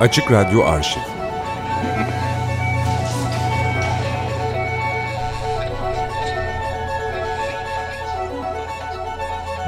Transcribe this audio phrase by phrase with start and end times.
[0.00, 1.00] Açık Radyo Arşiv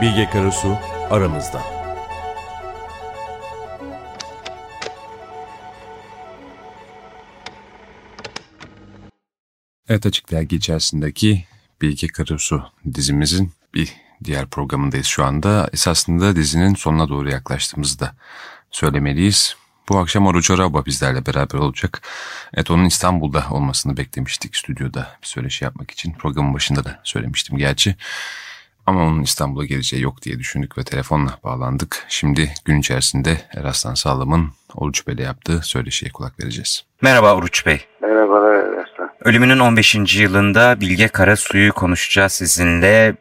[0.00, 0.78] Bilge Karasu
[1.10, 1.62] aramızda.
[9.88, 11.44] Evet Açık Dergi içerisindeki
[11.82, 12.62] Bilge Karasu
[12.94, 13.92] dizimizin bir
[14.24, 15.68] diğer programındayız şu anda.
[15.72, 18.14] Esasında dizinin sonuna doğru yaklaştığımızı da
[18.70, 19.56] söylemeliyiz.
[19.88, 22.02] Bu akşam Oruç Araba bizlerle beraber olacak.
[22.54, 26.12] Evet onun İstanbul'da olmasını beklemiştik stüdyoda bir söyleşi yapmak için.
[26.12, 27.96] Programın başında da söylemiştim gerçi.
[28.86, 32.04] Ama onun İstanbul'a geleceği yok diye düşündük ve telefonla bağlandık.
[32.08, 36.84] Şimdi gün içerisinde Eraslan Sağlam'ın Oruç Bey'le yaptığı söyleşiye kulak vereceğiz.
[37.02, 37.80] Merhaba Oruç Bey.
[38.02, 38.55] Merhabalar.
[39.26, 40.16] Ölümünün 15.
[40.16, 43.14] yılında Bilge Karasu'yu konuşacağız sizinle.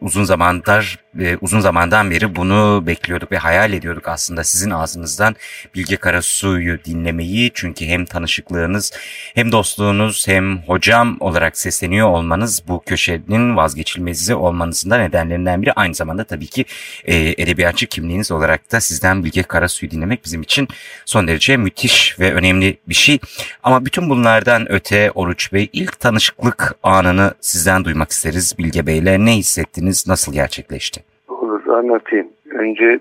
[0.00, 5.36] Uzun zamandır, e, uzun zamandan beri bunu bekliyorduk ve hayal ediyorduk aslında sizin ağzınızdan
[5.74, 7.50] Bilge Karasu'yu dinlemeyi.
[7.54, 8.92] Çünkü hem tanışıklığınız
[9.34, 15.72] hem dostluğunuz hem hocam olarak sesleniyor olmanız bu köşenin vazgeçilmezi olmanızın da nedenlerinden biri.
[15.72, 16.64] Aynı zamanda tabii ki
[17.04, 20.68] e, edebiyatçı kimliğiniz olarak da sizden Bilge Karasu'yu dinlemek bizim için
[21.04, 23.18] son derece müthiş ve önemli bir şey.
[23.62, 29.18] Ama bütün bunlardan öte Oruç Bey ilk tanışıklık anını sizden duymak isteriz Bilge Bey'le.
[29.18, 31.00] Ne hissettiniz, nasıl gerçekleşti?
[31.28, 32.28] Olur anlatayım.
[32.50, 33.00] Önce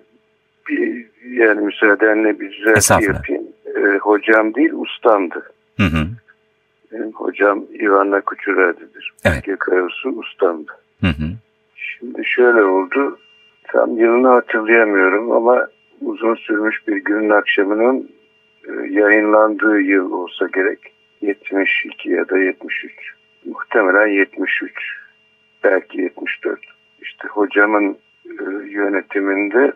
[0.70, 3.44] bir yani müsaadenle bir düzeltme yapayım.
[3.66, 5.52] Ee, hocam değil ustamdı.
[5.78, 6.08] Hı hı.
[6.92, 9.14] Benim hocam Ivana Kuçuradi'dir.
[9.26, 9.60] Evet.
[9.60, 10.72] Karasu ustamdı.
[11.02, 11.28] Hı hı.
[11.76, 13.20] Şimdi şöyle oldu.
[13.64, 15.68] Tam yılını hatırlayamıyorum ama
[16.02, 18.10] uzun sürmüş bir günün akşamının
[18.68, 20.80] e, yayınlandığı yıl olsa gerek.
[21.22, 22.94] 72 ya da 73.
[23.46, 24.72] Muhtemelen 73.
[25.64, 26.60] Belki 74.
[27.02, 29.74] İşte hocamın e, yönetiminde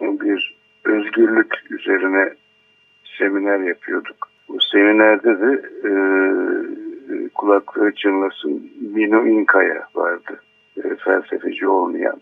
[0.00, 2.34] bir özgürlük üzerine
[3.18, 4.28] seminer yapıyorduk.
[4.48, 5.92] Bu seminerde de e,
[7.28, 10.40] kulaklığı çınlasın Mino İnkaya vardı.
[10.84, 12.20] E, felsefeci olmayan.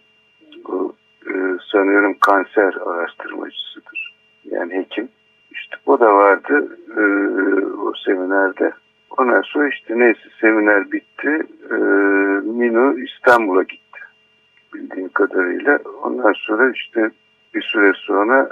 [0.64, 0.96] Bu
[1.26, 1.32] e,
[1.72, 4.14] sanıyorum kanser araştırmacısıdır.
[4.50, 5.08] Yani hekim.
[5.50, 7.02] İşte o da vardı e,
[7.64, 8.72] o seminerde.
[9.18, 11.46] Ondan sonra işte neyse seminer bitti.
[11.70, 11.74] E,
[12.44, 14.00] Mino İstanbul'a gitti.
[14.74, 15.78] Bildiğim kadarıyla.
[16.02, 17.10] Ondan sonra işte
[17.54, 18.48] bir süre sonra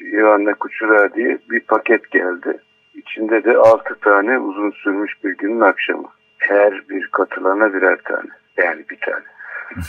[0.00, 2.58] İvan'la Kuçura diye bir paket geldi.
[2.94, 6.08] İçinde de altı tane uzun sürmüş bir günün akşamı.
[6.38, 8.30] Her bir katılana birer tane.
[8.56, 9.24] Yani bir tane.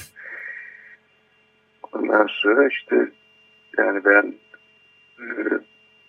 [1.94, 3.11] Ondan sonra işte
[3.78, 4.34] yani ben
[5.19, 5.25] e,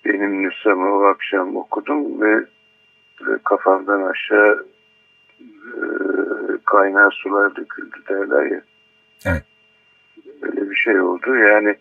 [0.05, 2.45] benim nüshamı o akşam okudum ve
[3.45, 4.67] kafamdan aşağı
[5.41, 5.83] e,
[6.65, 8.63] kaynağı sular döküldü derler ya.
[9.27, 9.45] Evet.
[10.43, 11.37] Öyle bir şey oldu.
[11.37, 11.77] Yani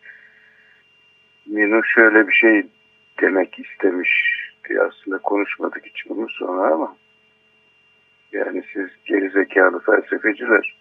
[1.45, 2.67] Mino şöyle bir şey
[3.21, 4.09] demek istemiş
[4.69, 6.95] diye aslında konuşmadık hiç bunu sonra ama
[8.31, 10.78] yani siz gerizekalı felsefeciler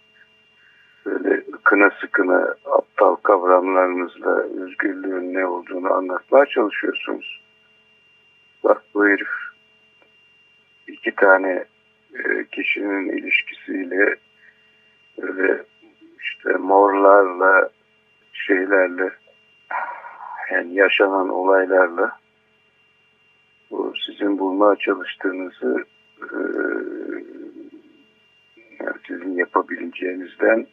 [1.09, 4.31] böyle kına sıkına aptal kavramlarınızla
[4.63, 7.41] özgürlüğün ne olduğunu anlatmaya çalışıyorsunuz.
[8.65, 9.29] Bak bu herif
[10.87, 11.65] iki tane
[12.15, 14.17] e, kişinin ilişkisiyle
[15.23, 15.65] böyle
[16.21, 17.71] işte morlarla
[18.33, 19.11] şeylerle
[20.51, 22.19] yani yaşanan olaylarla
[23.71, 25.85] bu sizin bulmaya çalıştığınızı
[26.23, 26.37] e,
[28.81, 30.67] yani sizin yapabileceğinizden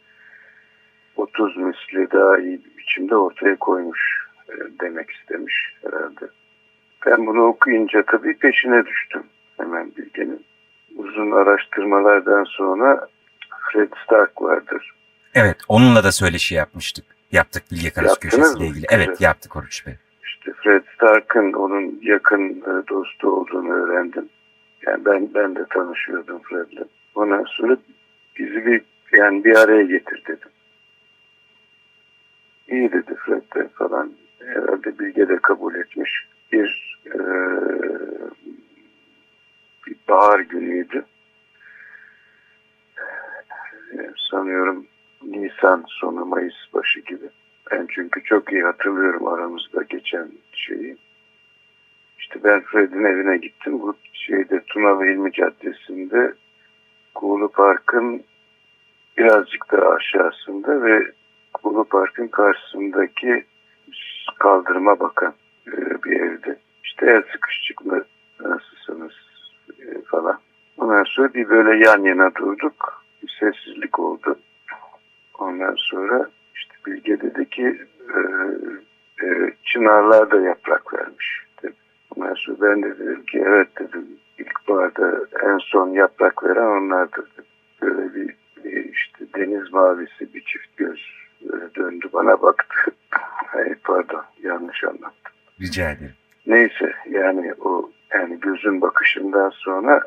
[1.16, 6.28] 30 misli daha iyi bir biçimde ortaya koymuş e, demek istemiş herhalde.
[7.06, 9.22] Ben bunu okuyunca tabii peşine düştüm
[9.56, 10.44] hemen Bilge'nin.
[10.96, 13.08] Uzun araştırmalardan sonra
[13.72, 14.94] Fred Stark vardır.
[15.34, 17.04] Evet onunla da söyleşi yapmıştık.
[17.32, 18.86] Yaptık Bilge Karasu köşesiyle ilgili.
[18.90, 19.94] Evet, evet yaptık Oruç Bey.
[20.24, 24.28] İşte Fred Stark'ın onun yakın dostu olduğunu öğrendim.
[24.86, 26.86] Yani ben ben de tanışıyordum Fred'le.
[27.14, 27.76] Ondan sonra
[28.38, 30.48] bizi bir yani bir araya getir dedim.
[32.68, 34.12] İyi dedi Fred de falan.
[34.38, 36.26] Herhalde Bilge de kabul etmiş.
[36.52, 37.18] Bir e,
[39.86, 41.04] bir bahar günüydü.
[43.92, 44.86] E, sanıyorum
[45.22, 47.26] Nisan sonu Mayıs başı gibi.
[47.70, 50.96] Ben çünkü çok iyi hatırlıyorum aramızda geçen şeyi.
[52.18, 53.80] İşte ben Fred'in evine gittim.
[53.80, 56.34] Bu şeyde Tunalı İlmi Caddesi'nde
[57.14, 58.22] Kuğulu Park'ın
[59.18, 61.12] birazcık daha aşağısında ve
[61.62, 63.44] Kuğulu Park'ın karşısındaki
[64.38, 65.34] kaldırıma bakan
[66.04, 66.58] bir evde.
[66.84, 68.04] İşte el sıkışıklı
[68.40, 69.12] nasılsınız
[70.06, 70.38] falan.
[70.76, 73.04] Ondan sonra bir böyle yan yana durduk.
[73.22, 74.38] Bir sessizlik oldu.
[75.38, 77.80] Ondan sonra işte Bilge dedi ki
[78.14, 78.18] e,
[79.26, 81.46] e, çınarlar da yaprak vermiş.
[82.36, 82.60] karasu.
[82.60, 84.06] Ben de dedim ki evet dedim.
[84.38, 87.44] İlkbaharda en son yaprak veren onlardır dedim.
[87.82, 91.00] Böyle bir, bir işte deniz mavisi bir çift göz
[91.42, 92.92] böyle döndü bana baktı.
[93.46, 95.36] Hayır pardon yanlış anlattım.
[95.60, 96.14] Rica ederim.
[96.46, 100.00] Neyse yani o yani gözün bakışından sonra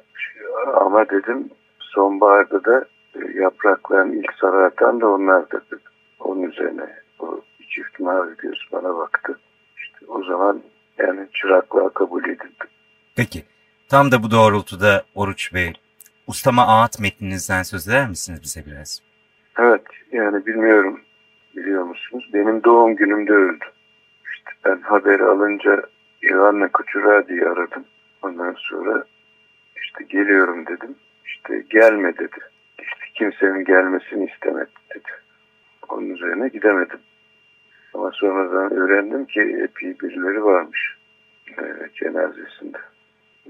[0.73, 1.49] ama dedim
[1.79, 2.85] sonbaharda da
[3.33, 5.79] yaprakların ilk sarartan da onlardır dedim.
[6.19, 9.39] Onun üzerine o çift mavi göz bana baktı.
[9.77, 10.61] İşte o zaman
[10.97, 12.65] yani çıraklığa kabul edildi.
[13.15, 13.43] Peki
[13.89, 15.73] tam da bu doğrultuda Oruç Bey
[16.27, 19.01] Ustama Ağat metninizden söz eder misiniz bize biraz?
[19.59, 19.81] Evet
[20.11, 21.01] yani bilmiyorum
[21.55, 23.65] biliyor musunuz benim doğum günümde öldü.
[24.65, 25.83] Ben haberi alınca
[26.21, 27.85] İvan'la Kuçura diye aradım.
[28.21, 29.03] Ondan sonra
[29.75, 30.95] işte geliyorum dedim.
[31.25, 32.37] İşte gelme dedi.
[32.81, 35.09] İşte kimsenin gelmesini istemedi dedi.
[35.89, 36.99] Onun üzerine gidemedim.
[37.93, 40.95] Ama sonradan öğrendim ki epey birileri varmış
[41.57, 41.63] e,
[41.93, 42.77] cenazesinde.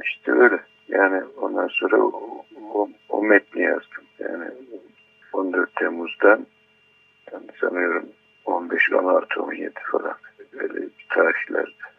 [0.04, 0.60] İşte öyle.
[0.88, 4.04] Yani ondan sonra o, o, o metni yazdım.
[4.20, 4.46] Yani
[5.34, 6.46] 14 Temmuz'dan
[7.32, 8.06] yani sanıyorum
[8.46, 10.16] 15, 16, 17 falan
[10.60, 11.90] öyle tarihlerde.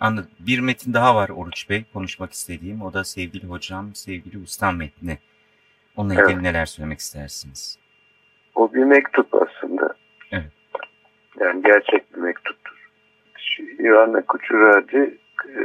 [0.00, 0.30] Anladım.
[0.40, 2.82] Bir metin daha var Oruç Bey konuşmak istediğim.
[2.82, 5.18] O da sevgili hocam, sevgili ustam metni.
[5.96, 6.42] Onunla ilgili evet.
[6.42, 7.78] neler söylemek istersiniz?
[8.54, 9.94] O bir mektup aslında.
[10.32, 10.52] Evet.
[11.40, 12.90] Yani gerçek bir mektuptur.
[13.78, 15.18] İran'la Kuçuradi
[15.48, 15.60] e,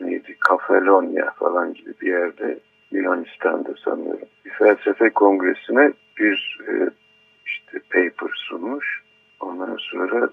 [0.00, 0.36] neydi?
[0.40, 2.58] Kafalonya falan gibi bir yerde
[2.90, 4.28] Yunanistan'da sanıyorum.
[4.44, 6.90] Bir felsefe kongresine bir e,
[7.46, 9.02] işte paper sunmuş.
[9.40, 10.30] Ondan sonra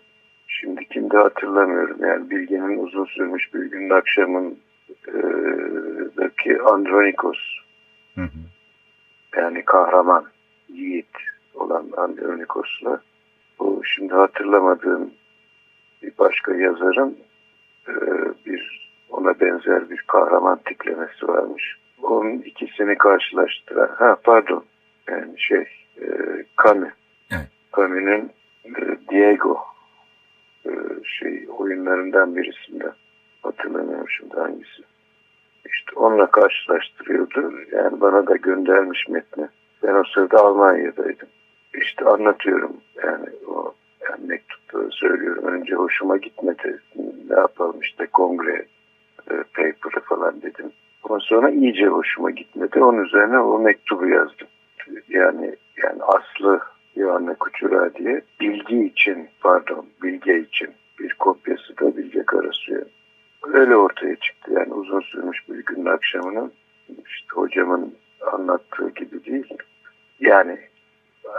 [1.18, 1.98] kimde hatırlamıyorum.
[2.00, 4.58] Yani Bilge'nin uzun sürmüş bir günün akşamın
[5.08, 5.14] e,
[6.18, 7.38] daki Andronikos
[8.16, 8.40] hı hı.
[9.38, 10.25] yani kahraman,
[10.69, 11.16] yiğit
[11.54, 13.02] olan Andronikos'la
[13.60, 15.12] bu şimdi hatırlamadığım
[16.04, 17.18] bir başka yazarın
[17.88, 17.94] e,
[18.46, 21.78] bir ona benzer bir kahraman tiplemesi varmış.
[22.02, 24.64] Onun ikisini karşılaştıran, ha pardon
[25.10, 25.66] yani şey
[26.02, 26.06] e,
[26.64, 26.90] Camus.
[27.31, 27.48] Evet.
[27.75, 28.30] Camus'un
[28.66, 29.76] e, Diego
[31.03, 32.94] şey oyunlarından birisinden
[33.41, 34.83] hatırlamıyorum şimdi hangisi.
[35.65, 37.53] İşte onunla karşılaştırıyordu.
[37.71, 39.47] Yani bana da göndermiş metni.
[39.83, 41.27] Ben o sırada Almanya'daydım.
[41.73, 45.44] İşte anlatıyorum yani o yani mektupta söylüyorum.
[45.45, 46.81] Önce hoşuma gitmedi.
[47.29, 48.65] Ne yapalım işte kongre
[49.31, 50.71] e, paper'ı falan dedim.
[51.03, 52.83] Ama sonra iyice hoşuma gitmedi.
[52.83, 54.47] Onun üzerine o mektubu yazdım.
[55.09, 56.59] Yani yani aslı
[56.95, 62.81] Yohanna Kuçura diye bilgi için pardon bilge için bir kopyası da Bilge Karasu'ya.
[63.44, 66.51] Öyle ortaya çıktı yani uzun sürmüş bir günün akşamının
[66.89, 67.95] işte hocamın
[68.31, 69.53] anlattığı gibi değil.
[70.19, 70.59] Yani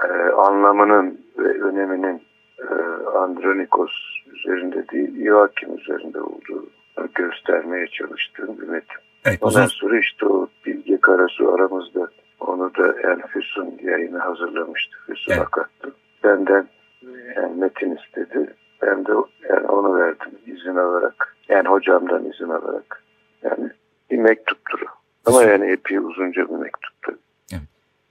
[0.04, 2.22] e, anlamının ve öneminin
[2.58, 2.66] e,
[3.18, 3.92] Andronikos
[4.32, 6.70] üzerinde değil Joachim üzerinde olduğu
[7.14, 8.98] göstermeye çalıştığım bir metin.
[9.24, 12.08] Evet, Ondan sonra işte o Bilge Karasu aramızda
[12.40, 14.96] onu da yani Füsun yayını hazırlamıştı.
[15.06, 15.42] Füsun Evet.
[15.42, 15.92] Akatlı.
[16.24, 16.68] Benden
[17.36, 18.54] yani metin istedi.
[18.82, 19.12] Ben de
[19.50, 21.36] yani onu verdim izin alarak.
[21.48, 23.02] Yani hocamdan izin alarak.
[23.42, 23.70] Yani
[24.10, 24.80] bir mektuptur.
[25.26, 27.18] Ama Füsun- yani epey uzunca bir mektuptu.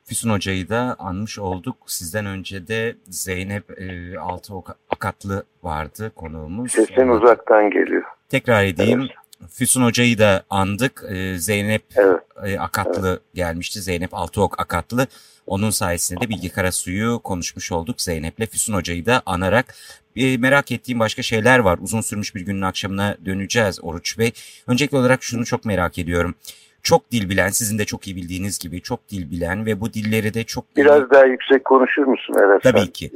[0.06, 1.75] Füsun Hoca'yı da anmış olduk.
[1.86, 4.54] Sizden önce de Zeynep e, Altı
[4.90, 6.71] Akatlı vardı konuğumuz.
[6.71, 8.04] Sesin Onu- uzaktan geliyor.
[8.30, 9.07] Tekrar edeyim.
[9.50, 11.04] Füsun Hoca'yı da andık.
[11.09, 12.19] E, Zeynep Evet.
[12.45, 13.81] e, Akatlı gelmişti.
[13.81, 15.07] Zeynep Altıok Akatlı.
[15.47, 18.51] Onun sayesinde de Bilge Karasu'yu konuşmuş olduk Zeynep'le.
[18.51, 19.75] Füsun Hoca'yı da anarak.
[20.16, 21.80] E, merak ettiğim başka şeyler var.
[21.81, 24.31] Uzun sürmüş bir günün akşamına döneceğiz Oruç Bey.
[24.68, 26.35] Öncelikli olarak şunu çok merak ediyorum.
[26.83, 30.33] Çok dil bilen, sizin de çok iyi bildiğiniz gibi çok dil bilen ve bu dilleri
[30.33, 30.75] de çok.
[30.75, 32.71] Biraz daha yüksek konuşur musun Eraslan?
[32.71, 33.11] Tabii ki.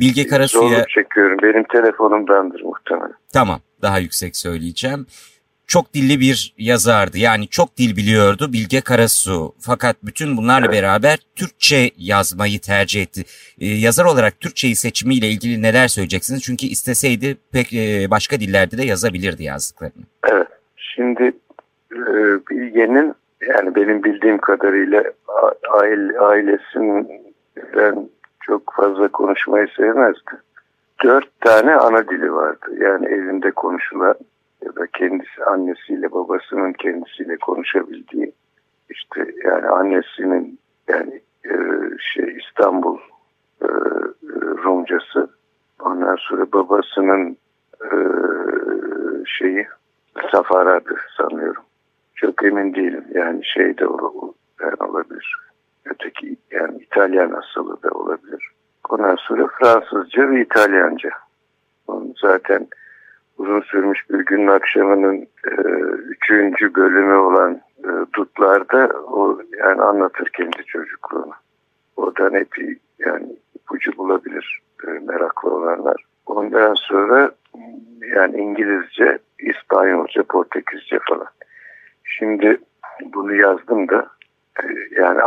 [0.00, 0.68] Bilge Karasu'ya...
[0.68, 1.38] Zorluk çekiyorum.
[1.42, 3.14] Benim telefonumdandır muhtemelen.
[3.32, 5.06] Tamam, daha yüksek söyleyeceğim.
[5.66, 7.18] Çok dilli bir yazardı.
[7.18, 9.54] Yani çok dil biliyordu Bilge Karasu.
[9.60, 13.22] Fakat bütün bunlarla beraber Türkçe yazmayı tercih etti.
[13.60, 16.42] Ee, yazar olarak Türkçeyi seçimiyle ilgili neler söyleyeceksiniz?
[16.42, 20.02] Çünkü isteseydi pek e, başka dillerde de yazabilirdi yazdıklarını.
[20.28, 20.48] Evet.
[20.76, 21.32] Şimdi
[21.92, 21.98] e,
[22.50, 23.14] Bilge'nin
[23.48, 25.04] yani benim bildiğim kadarıyla
[25.70, 28.08] aile, ailesinden
[28.40, 30.30] çok fazla konuşmayı sevmezdi.
[31.04, 32.66] Dört tane ana dili vardı.
[32.80, 34.14] Yani evinde konuşulan
[34.64, 38.32] ya da kendisi annesiyle babasının kendisiyle konuşabildiği
[38.90, 41.54] işte yani annesinin yani e,
[42.14, 42.98] şey İstanbul
[43.62, 43.68] e,
[44.64, 45.30] Rumcası
[45.80, 47.36] ondan sonra babasının
[47.82, 47.90] e,
[49.26, 49.66] şeyi
[50.32, 51.62] Safara'dı sanıyorum.
[52.14, 53.04] Çok emin değilim.
[53.14, 53.84] Yani şey de
[54.60, 55.36] yani olabilir.
[55.84, 58.50] Öteki yani İtalyan asılı da olabilir.
[58.88, 61.10] Ondan sonra Fransızca ve İtalyanca.
[61.86, 62.68] Onun zaten
[63.44, 65.50] uzun sürmüş bir günün akşamının e,
[66.08, 71.32] üçüncü bölümü olan e, Dutlar'da o yani anlatır kendi çocukluğunu.
[71.96, 76.04] Oradan epey yani ipucu bulabilir e, meraklı olanlar.
[76.26, 77.30] Ondan sonra
[78.16, 81.28] yani İngilizce, İspanyolca, Portekizce falan.
[82.04, 82.58] Şimdi
[83.04, 84.08] bunu yazdım da
[84.62, 84.64] e,
[85.00, 85.20] yani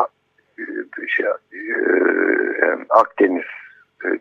[0.59, 0.63] e,
[1.07, 1.25] şey,
[2.61, 3.45] yani Akdeniz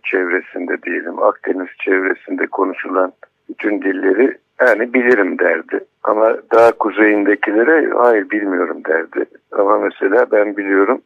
[0.02, 3.12] çevresinde diyelim Akdeniz çevresinde konuşulan
[3.48, 5.80] bütün dilleri yani bilirim derdi.
[6.02, 9.24] Ama daha kuzeyindekilere hayır bilmiyorum derdi.
[9.52, 11.02] Ama mesela ben biliyorum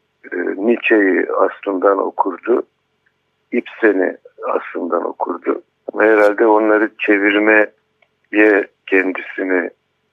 [0.57, 2.63] Nietzsche'yi aslından okurdu.
[3.53, 5.63] Ibsen'i aslından okurdu.
[5.99, 7.71] Herhalde onları çevirmeye
[8.87, 9.71] kendisini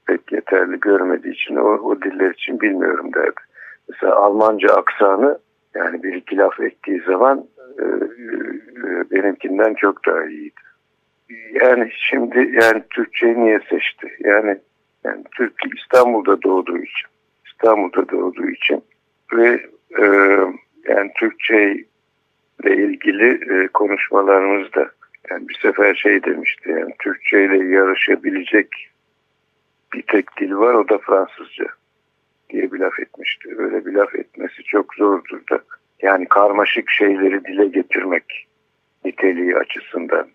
[0.07, 3.41] pek yeterli görmediği için o, o diller için bilmiyorum derdi.
[3.89, 5.39] Mesela Almanca aksanı
[5.75, 7.45] yani bir iki laf ettiği zaman
[7.79, 10.46] e, e, benimkinden çok daha iyiydi.
[11.61, 14.17] Yani şimdi yani Türkçeyi niye seçti?
[14.19, 14.57] Yani
[15.03, 17.07] yani Türk İstanbul'da doğduğu için
[17.45, 18.83] İstanbul'da doğduğu için
[19.33, 19.65] ve
[19.99, 20.05] e,
[20.87, 21.73] yani Türkçe
[22.63, 24.91] ile ilgili e, konuşmalarımızda
[25.29, 28.89] yani bir sefer şey demişti yani Türkçe ile yarışabilecek
[29.93, 31.65] bir tek dil var o da Fransızca
[32.49, 33.49] diye bir laf etmişti.
[33.57, 35.59] Öyle bir laf etmesi çok zordur da.
[36.01, 38.47] Yani karmaşık şeyleri dile getirmek
[39.05, 40.27] niteliği açısından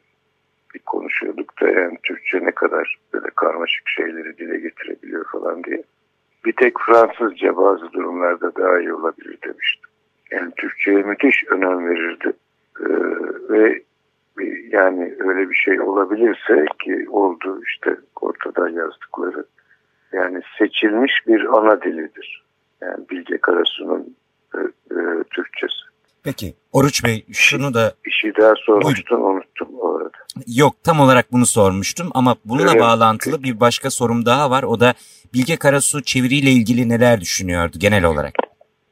[0.75, 5.83] bir konuşuyorduk da yani Türkçe ne kadar böyle karmaşık şeyleri dile getirebiliyor falan diye.
[6.45, 9.91] Bir tek Fransızca bazı durumlarda daha iyi olabilir demiştim.
[10.31, 12.33] Yani Türkçe'ye müthiş önem verirdi.
[12.81, 12.85] Ee,
[13.51, 13.83] ve
[14.71, 19.45] yani öyle bir şey olabilirse ki oldu işte ortada yazdıkları
[20.13, 22.45] yani seçilmiş bir ana dilidir.
[22.81, 24.17] Yani Bilge Karasu'nun
[24.55, 24.59] e,
[24.91, 25.83] e, Türkçesi.
[26.25, 27.95] Peki Oruç Bey şunu da...
[28.05, 29.42] Bir şey daha sormuştun Buyurun.
[30.47, 34.63] Yok tam olarak bunu sormuştum ama bununla evet, bağlantılı bir başka sorum daha var.
[34.63, 34.95] O da
[35.35, 38.33] Bilge Karasu çeviriyle ilgili neler düşünüyordu genel olarak?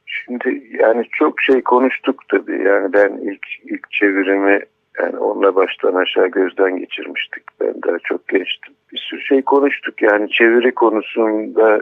[0.05, 2.63] Şimdi yani çok şey konuştuk tabii.
[2.63, 4.59] Yani ben ilk ilk çevirimi
[4.99, 7.43] yani onunla baştan aşağı gözden geçirmiştik.
[7.61, 8.73] Ben daha çok gençtim.
[8.91, 10.01] Bir sürü şey konuştuk.
[10.01, 11.79] Yani çeviri konusunda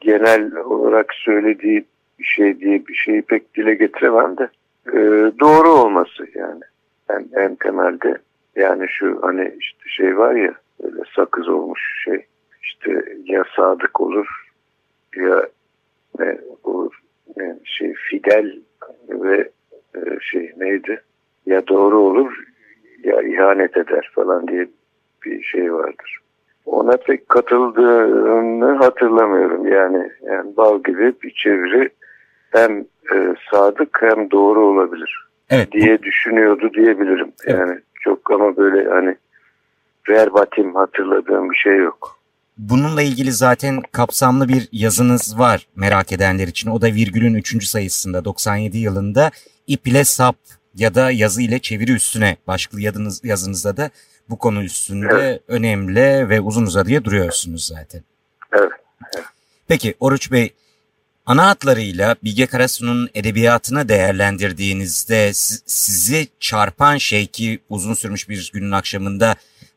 [0.00, 1.84] genel olarak söylediği
[2.18, 4.48] bir şey diye bir şeyi pek dile getiremem de
[4.86, 4.98] e,
[5.40, 6.62] doğru olması yani.
[7.10, 8.18] En, en temelde
[8.56, 12.26] yani şu hani işte şey var ya böyle sakız olmuş şey
[12.62, 14.26] işte ya sadık olur
[15.16, 15.46] ya
[16.18, 17.00] ne olur
[17.36, 18.58] yani şey fidel
[19.08, 19.50] ve
[19.94, 21.02] e, şey neydi
[21.46, 22.44] ya doğru olur
[23.04, 24.68] ya ihanet eder falan diye
[25.24, 26.18] bir şey vardır.
[26.66, 30.10] Ona pek katıldığını hatırlamıyorum yani.
[30.22, 31.90] Yani bal gibi bir çeviri
[32.50, 35.72] hem e, sadık hem doğru olabilir evet.
[35.72, 37.32] diye düşünüyordu diyebilirim.
[37.46, 37.58] Evet.
[37.58, 39.16] Yani çok ama böyle hani
[40.08, 42.18] verbatim hatırladığım bir şey yok.
[42.58, 46.70] Bununla ilgili zaten kapsamlı bir yazınız var merak edenler için.
[46.70, 47.64] O da virgülün 3.
[47.64, 49.30] sayısında 97 yılında
[49.66, 50.36] ip ile sap
[50.74, 53.90] ya da yazı ile çeviri üstüne başlıklı yazınız, yazınızda da
[54.30, 55.42] bu konu üstünde evet.
[55.48, 58.02] önemli ve uzun uzadıya duruyorsunuz zaten.
[58.52, 58.70] Evet.
[59.16, 59.26] evet.
[59.68, 60.54] Peki Oruç Bey
[61.26, 65.30] ana hatlarıyla Bilge Karasu'nun edebiyatına değerlendirdiğinizde
[65.66, 69.34] sizi çarpan şey ki uzun sürmüş bir günün akşamında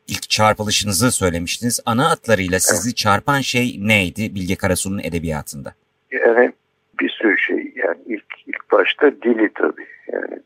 [0.08, 1.80] ilk çarpılışınızı söylemiştiniz.
[1.86, 2.96] Ana hatlarıyla sizi evet.
[2.96, 5.74] çarpan şey neydi Bilge Karasu'nun edebiyatında?
[6.12, 6.52] Yani
[7.00, 10.38] bir sürü şey yani ilk ilk başta dili tabii yani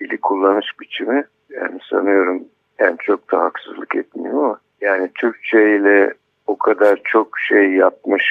[0.00, 2.44] dili kullanış biçimi yani sanıyorum
[2.78, 6.14] yani çok da haksızlık etmiyor ama yani Türkçe ile
[6.46, 8.24] o kadar çok şey yapmış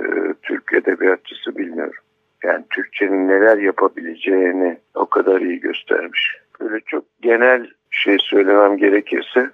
[0.00, 2.02] e, Türk edebiyatçısı bilmiyorum.
[2.44, 6.36] Yani Türkçenin neler yapabileceğini o kadar iyi göstermiş.
[6.60, 9.50] Böyle çok genel şey söylemem gerekirse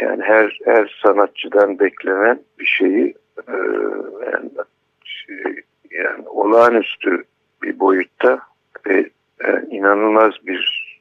[0.00, 3.14] yani her her sanatçıdan beklenen bir şeyi
[3.48, 3.56] e,
[4.32, 4.50] yani,
[5.04, 7.24] şey, yani olağanüstü
[7.62, 8.40] bir boyutta
[8.86, 9.10] ve
[9.44, 10.92] yani inanılmaz bir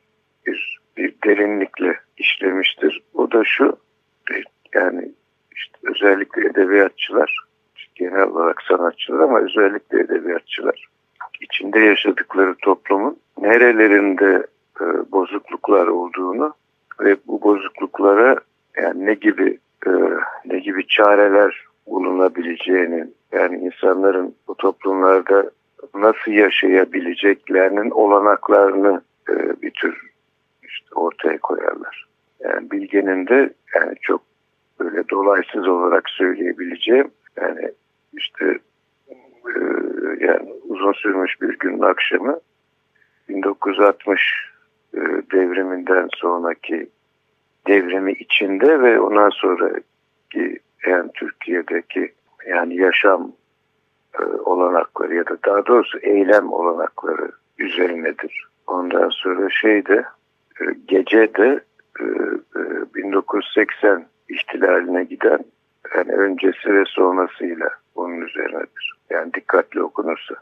[0.46, 3.02] bir bir derinlikle işlemiştir.
[3.14, 3.78] O da şu
[4.74, 5.12] yani
[5.56, 7.51] işte özellikle edebiyatçılar
[8.02, 10.88] genel olarak sanatçılar ama özellikle edebiyatçılar
[11.42, 14.48] içinde yaşadıkları toplumun nerelerinde
[14.82, 16.54] e, bozukluklar olduğunu
[17.00, 18.36] ve bu bozukluklara
[18.78, 19.92] yani ne gibi e,
[20.46, 25.52] ne gibi çareler bulunabileceğini yani insanların bu toplumlarda
[25.96, 30.12] nasıl yaşayabileceklerinin olanaklarını e, bir tür
[30.64, 32.08] işte ortaya koyarlar.
[32.40, 34.22] Yani Bilge'nin de yani çok
[34.80, 37.72] böyle dolaysız olarak söyleyebileceğim yani
[38.14, 38.60] işte
[39.46, 39.54] e,
[40.20, 42.40] yani uzun sürmüş bir günün akşamı
[43.30, 44.22] 1960
[44.94, 45.00] e,
[45.32, 46.90] devriminden sonraki
[47.68, 52.14] devrimi içinde ve ondan sonra eski yani Türkiye'deki
[52.48, 53.32] yani yaşam
[54.20, 58.48] e, olanakları ya da daha doğrusu eylem olanakları üzerinedir.
[58.68, 60.06] Ondan sonra şeyde
[60.62, 61.64] e, gece de
[62.00, 62.04] e,
[62.56, 62.62] e,
[62.96, 65.40] 1980 ihtilaline giden
[65.96, 68.94] yani öncesi ve sonrasıyla onun üzerinedir.
[69.10, 70.36] Yani dikkatli okunursa.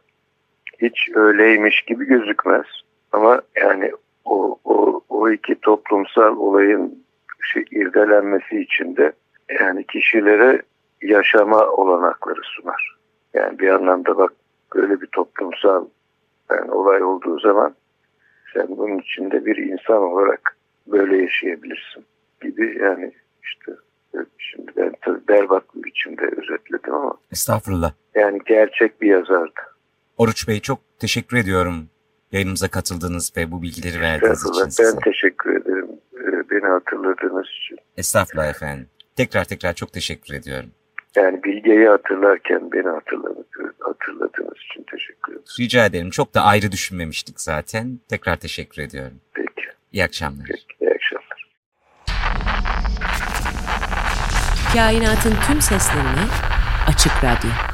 [0.81, 2.65] Hiç öyleymiş gibi gözükmez.
[3.11, 3.91] Ama yani
[4.25, 7.03] o, o, o iki toplumsal olayın
[7.53, 9.13] şey, irdelenmesi için de
[9.59, 10.61] yani kişilere
[11.01, 12.97] yaşama olanakları sunar.
[13.33, 14.33] Yani bir anlamda bak
[14.75, 15.85] böyle bir toplumsal
[16.51, 17.75] yani olay olduğu zaman
[18.53, 22.05] sen bunun içinde bir insan olarak böyle yaşayabilirsin
[22.41, 23.11] gibi yani
[23.43, 23.71] işte
[24.37, 27.13] şimdi ben tabii berbat bir biçimde özetledim ama.
[27.31, 27.91] Estağfurullah.
[28.15, 29.59] Yani gerçek bir yazardı.
[30.17, 31.89] Oruç Bey çok teşekkür ediyorum
[32.31, 34.83] yayınımıza katıldığınız ve bu bilgileri verdiğiniz için size.
[34.83, 37.77] Ben teşekkür ederim e, beni hatırladığınız için.
[37.97, 38.87] Estağfurullah efendim.
[39.15, 40.69] Tekrar tekrar çok teşekkür ediyorum.
[41.15, 42.87] Yani Bilge'yi hatırlarken beni
[43.79, 45.45] hatırladığınız için teşekkür ederim.
[45.59, 46.09] Rica ederim.
[46.09, 47.99] Çok da ayrı düşünmemiştik zaten.
[48.09, 49.17] Tekrar teşekkür ediyorum.
[49.33, 49.69] Peki.
[49.91, 50.45] İyi akşamlar.
[50.47, 51.28] Peki, iyi akşamlar.
[54.73, 56.21] Kainatın tüm seslerini
[56.87, 57.68] Açık Radyo